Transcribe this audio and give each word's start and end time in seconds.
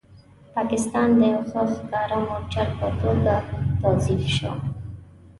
پاکستان 0.53 1.09
د 1.19 1.21
یو 1.33 1.41
ښکاره 1.75 2.17
مورچل 2.27 2.69
په 2.79 2.87
توګه 3.01 3.35
توظیف 3.81 4.23
شو. 4.37 4.51